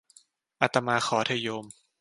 [0.61, 1.65] อาตมาขอเถอะโยม